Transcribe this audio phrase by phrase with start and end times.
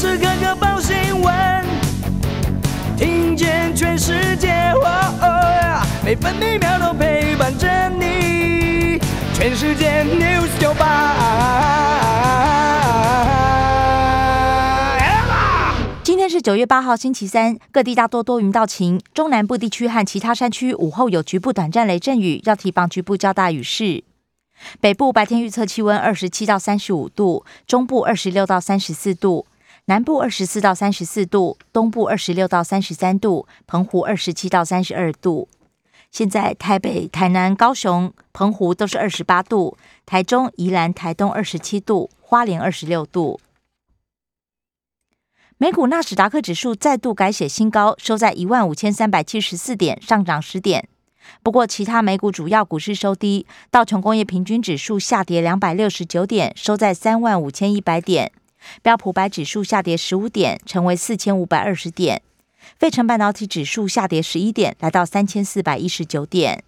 [0.00, 1.62] 时刻刻报新闻，
[2.96, 4.72] 听见全世界，
[6.02, 8.98] 每分每秒都陪伴着你。
[9.34, 11.16] 全世界 news 九八。
[16.02, 24.02] 今天是九月八号，星期三，各地大多多云到晴，中南部地区和其他山区午后有局部短暂雷阵雨，要提防局部较大雨势。
[24.80, 29.44] 北部白天预测气温二十七到三十五度，中部二十六到三十四度，
[29.86, 35.48] 南部二十四到三十四度，东部二十六到三十三度，澎湖二十七到三十二度。
[36.10, 39.76] 现在台北、台南、高雄、澎湖都是二十八度，
[40.06, 43.40] 台中、宜兰、台东二十七度，花莲二十六度。
[45.56, 50.88] 美股纳斯达克指数再度改写新高，收在一万五千三百七十四点，上涨十点。
[51.42, 58.30] 不过，其他美股主要股市收低，道琼工业平均指数下跌两百六十九点，收在三万五千一百点；
[58.82, 62.18] 标普白指数下跌十五点，成为四千五百二十点；
[62.78, 66.64] 费城半导体指数下跌十一点，来到三千四百一十九点。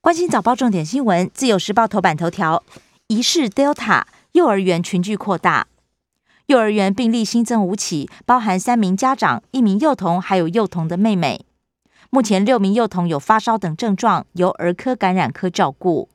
[0.00, 2.62] 关心早报重点新闻，《自由时报》头版头条：
[3.08, 5.66] 疑似 Delta 幼儿园群聚扩大，
[6.46, 11.44] 幼儿园病例新增五起，包含三名家长、一名幼童，还有幼童的妹妹。
[12.10, 16.08] 目前六名幼童有发烧等症状，由儿科感染科照顾。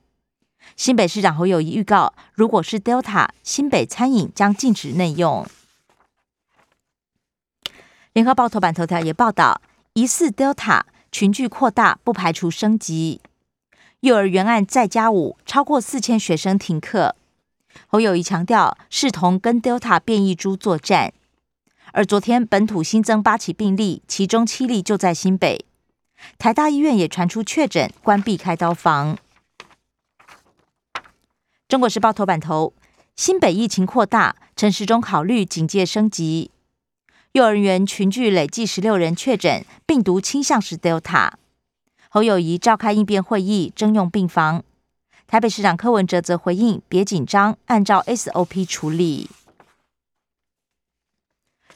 [0.76, 5.46] 新北市长侯友谊预告，如果是 Delta，新北餐饮将禁止内用。
[8.14, 9.62] 联合报头版头条也报道，
[9.94, 13.22] 疑似 Delta 群聚扩大，不排除升级。
[14.02, 17.16] 幼儿园案再加五，超过四千学生停课。
[17.88, 21.14] 侯友谊强调，视同跟 Delta 变异株作战。
[21.94, 25.66] 而昨天本土新增八起病例，其中七例就在新北。
[26.38, 29.18] 台大医院也传出确诊，关闭开刀房。
[31.72, 32.74] 中国时报头版头：
[33.16, 36.52] 新北疫情扩大，陈时中考虑警戒升级。
[37.32, 41.32] 幼儿园群聚累计十六人确诊，病毒倾向是 Delta。
[42.10, 44.66] 侯友谊召开应变会议，征用病房。
[45.26, 49.30] 台北市长柯文哲则回应：别紧张，按照 SOP 处理。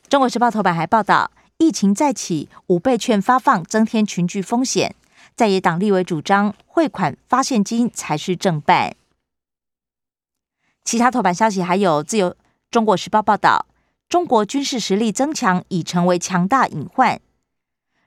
[0.09, 1.31] 中国时报头版还报道。
[1.57, 4.93] 疫情再起，五倍券发放增添群聚风险。
[5.37, 8.93] 在野党立委主张汇款发现金才是正办。
[10.85, 12.35] 其他头版消息还有自由
[12.69, 13.65] 中国时报报道，
[14.07, 17.19] 中国军事实力增强已成为强大隐患。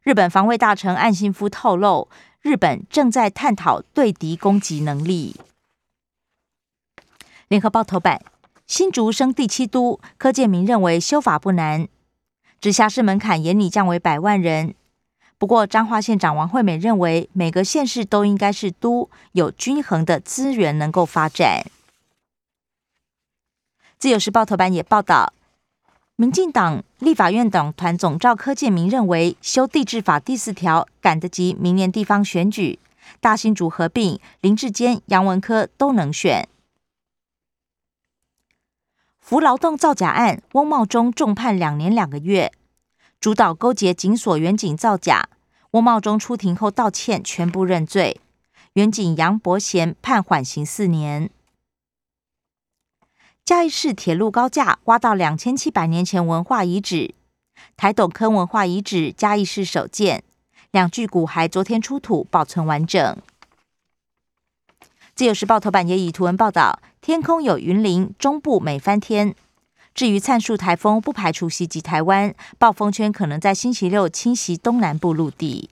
[0.04, 2.08] 日本防卫大臣岸信夫透露，
[2.40, 5.34] 日本正在探讨对敌攻击能力。
[7.48, 8.22] 联合报头版，
[8.66, 11.88] 新竹升第七都，柯建明认为修法不难。
[12.60, 14.74] 直辖市门槛严拟降为百万人，
[15.36, 21.64] 不过彰化县长王惠美认为，每个县市都应该是都有均衡的资源能够发展。
[23.98, 25.32] 自由时报头版也报道，
[26.14, 32.78] 民进党立法院党团总召柯建明认为，修地质法第四条赶得及明年地方选举，
[33.18, 36.48] 大新竹合并林志坚、杨文科都能选。
[39.18, 42.52] 服劳动造假案，翁茂忠重判两年两个月，
[43.20, 45.28] 主导勾结警所员警造假。
[45.72, 48.20] 翁茂忠出庭后道歉，全部认罪。
[48.74, 51.28] 原警杨伯贤判缓刑四年。
[53.48, 57.14] 嘉义市铁路高架挖到两千七百年前文化遗址，
[57.78, 60.22] 台斗坑文化遗址嘉义市首建，
[60.70, 63.16] 两具骨骸昨天出土，保存完整。
[65.14, 66.78] 自由时报头版也以图文报道。
[67.00, 69.34] 天空有云林中部美翻天。
[69.94, 75.70] 至于灿数台风，不排除袭击台湾，暴风圈可能在星期六侵袭东南部陆地。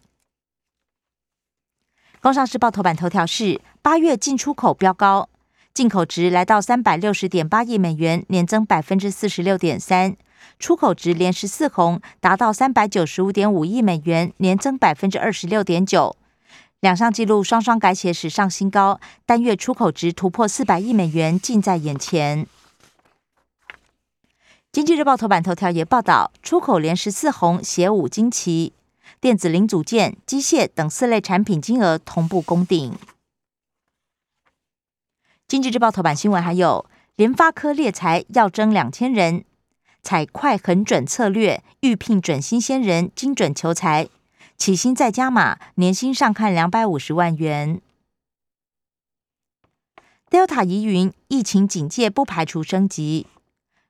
[2.22, 5.28] 工商时报头版头条是：八月进出口飙高，
[5.76, 10.12] 进口值来到三百六十点八亿美元，年增百分之四十六点三；
[10.58, 16.16] 出口值连十四红，达到三百九十五点五亿美元，年增百分之二十六点九。
[16.80, 22.46] 两项纪录双双改写史上新高，单月出口值突破四百亿美元，近在眼前。
[24.72, 28.72] 经济日报头版头条也报道，出口连十四红，写五惊奇，
[29.20, 32.94] 电子零组件、机械等四类产品金额同步攻顶。
[35.48, 39.44] 经济日报头版新闻还有，联发科猎才要征两千人，
[40.02, 44.08] 采快很准策略，预聘准新鲜人，精准求才。
[44.56, 47.80] 起薪再加码，年薪上看两百五十万元。
[50.28, 53.28] Delta 疑云，疫情警戒不排除升级。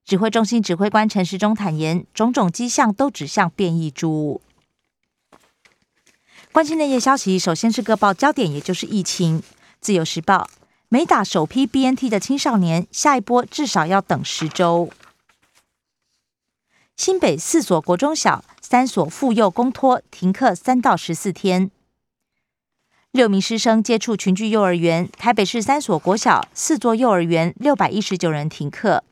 [0.04, 4.42] 指挥中心指挥官陈时中坦言，种种迹象都指向变异株。
[6.52, 9.42] 关心内页消息，首先是各报焦点，也就是疫情。
[9.80, 10.48] 自由时报，
[10.88, 14.90] 没打首批 BNT 的青少年，下一波至少要等十周。
[16.96, 21.72] 新北四所国中小、三所妇幼公托停课三到十四天。
[23.10, 29.02] 六名师生接触群聚幼儿园，台北市三所国小、四座幼儿园六百一十九人停课。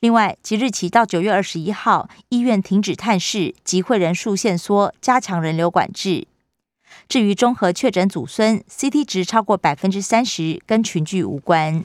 [0.00, 6.27] 另外，即日起到九月二十一号，医院停止探视，集会人数限缩，加强人流管制。
[7.08, 11.84] 至于综合确诊祖孙，CT 值超过百分之三十，跟群聚无关。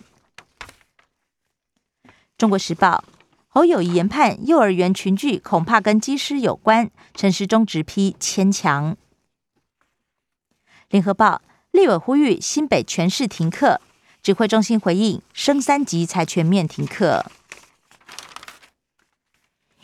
[2.38, 3.04] 中国时报。
[3.48, 6.90] 侯友谊研判，幼儿园群聚恐怕跟机师有关。
[7.14, 8.98] 陈时中直批牵强。
[10.90, 11.40] 联合报
[11.70, 13.80] 立委呼吁新北全市停课，
[14.24, 17.32] 指挥中心回应升三级才全面停课。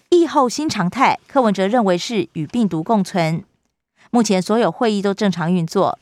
[0.10, 3.44] 疫后新常态，柯文哲认为是与病毒共存。
[4.10, 6.00] 目前所有会议都正常运作。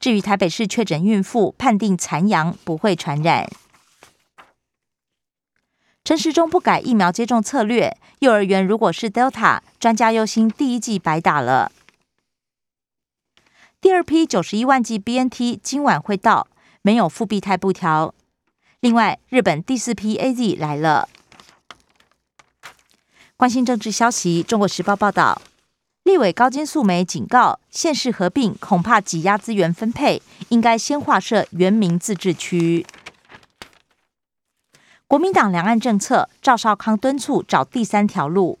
[0.00, 3.50] 至于台北市确诊孕妇判定残阳，不会传染。
[6.04, 11.70] 陈时中不改疫苗接种策略，幼儿园如果是 Delta，专家忧心第一季白打了。
[13.80, 16.48] 第二批九十一万剂 BNT 今晚会到，
[16.82, 18.14] 没有复必泰布条。
[18.80, 21.08] 另外，日本第四批 AZ 来了。
[23.36, 25.42] 关心政治消息，《中国时报》报道，
[26.04, 32.84] 立委高金素梅警告，县市合并恐怕挤压资源分配，应该先划设原民自治区。
[35.06, 38.58] 国民党两岸政策，赵少康敦促找第三条路。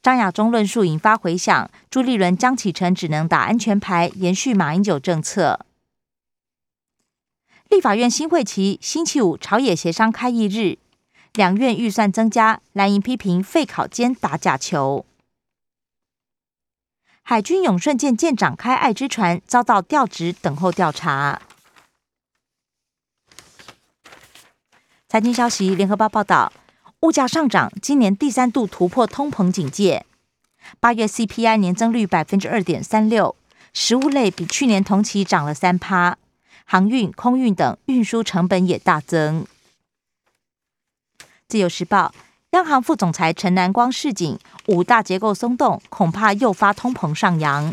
[0.00, 5.66] 张亚中论述引发回响，朱立伦、江启臣只能打安全牌，延续马英九政策。
[7.68, 10.78] 立法院新会期星期五朝野协商开议日，
[11.34, 15.04] 两院预算增加，蓝营批评废考监打假球。
[17.30, 21.40] 海军永顺舰舰长开爱之船遭到调职，等候调查。
[25.08, 26.52] 财经消息，联合报报道，
[27.02, 30.04] 物价上涨，今年第三度突破通膨警戒。
[30.80, 33.36] 八月 CPI 年增率百分之二点三六，
[33.72, 36.18] 食物类比去年同期涨了三趴，
[36.64, 39.46] 航运、空运等运输成本也大增。
[41.46, 42.12] 自由时报，
[42.50, 44.36] 央行副总裁陈南光示警，
[44.66, 47.72] 五大结构松动，恐怕诱发通膨上扬。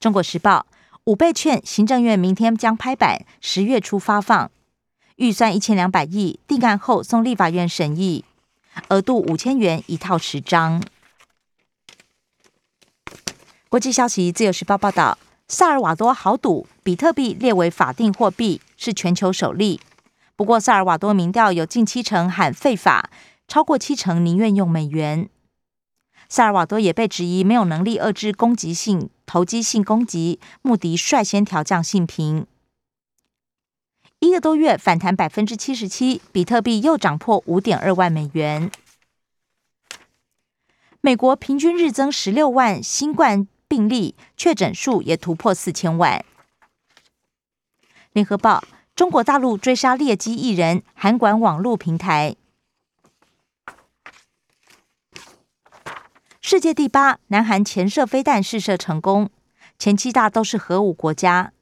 [0.00, 0.66] 中国时报，
[1.04, 4.50] 五倍券，行政院明天将拍板，十月初发放。
[5.16, 8.24] 预算一千两百亿，定案后送立法院审议，
[8.88, 10.82] 额度五千元一套十张。
[13.68, 15.16] 国际消息，自由时报报道，
[15.46, 19.80] 萨尔瓦多豪赌比特币列为法定货币，是全球首例。
[20.38, 23.10] 不过，萨尔瓦多民调有近七成喊废法，
[23.48, 25.28] 超过七成宁愿用美元。
[26.28, 32.46] 萨尔瓦多也被质疑没有能力遏制攻击性、投机性攻击，穆迪率先调降信评。
[34.20, 38.70] 一个多月反弹百分之七十七，比特币又涨破五点二万美元。
[41.00, 46.24] 美国平均日增十六万新冠病例，确诊数也突破四千万。
[48.12, 48.62] 联合报：
[48.98, 52.34] 中国大陆追杀劣迹艺人，韩管网络平台。
[56.40, 59.30] 世界第八，南韩潜射飞弹试射成功，
[59.78, 61.52] 前七大都是核武国家。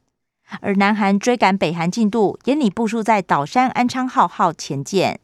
[0.62, 5.20] 而南韩追赶北韩进度，眼里部署在岛山安昌号号前舰。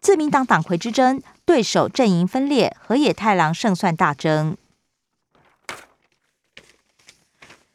[0.00, 4.56] 自民党党魁之争，对手阵营分裂，河野太郎胜算大增。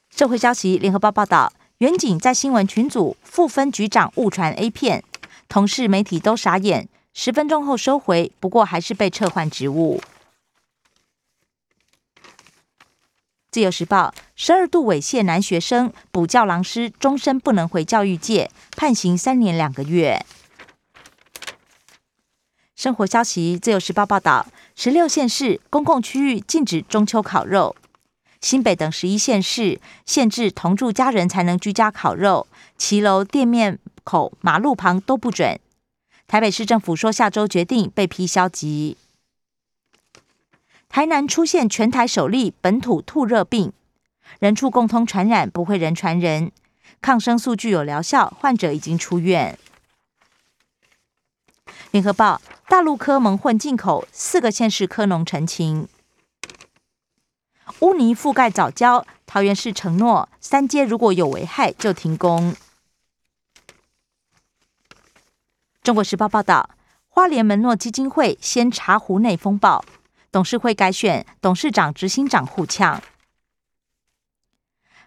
[0.09, 5.01] 社会消息，联合报报道，远景在新闻群组副分局长误传 A 片，
[5.47, 10.01] 同事媒体都傻眼，十分钟后收回，不过还是被撤换职务。
[13.49, 20.25] 自由时报：十二度猥亵男学生，补教狼师终身不能回教育界，判刑三年两个月。
[22.75, 24.45] 生活消息：自由时报报道，
[24.75, 27.73] 十六县市公共区域禁止中秋烤肉，
[28.41, 35.59] 新北等十一县市限制同住家人才能居家烤肉，骑楼、店面口、马路旁都不准。
[36.25, 38.95] 台北市政府说，下周决定被批消极。
[40.87, 43.73] 台南出现全台首例本土兔热病，
[44.39, 46.51] 人畜共通传染，不会人传人，
[47.01, 49.59] 抗生素具有疗效，患者已经出院。
[51.91, 55.87] 联合报：大陆科蒙混进口，四个县市科农澄清，
[57.79, 62.55] 污泥覆盖早教，桃园市承诺三阶如果有危害就停工。
[65.81, 66.69] 中国时报报道：
[67.07, 69.83] 花莲门诺基金会先查湖内风暴。
[70.31, 73.01] 董事会改选，董事长、执行长互呛。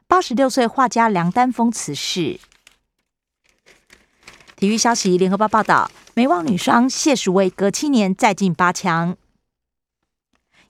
[0.08, 2.40] 八十六岁画家梁丹峰辞世。
[4.56, 9.16] 体育消息，联合报报道，美网女双谢淑薇隔七年再进八强。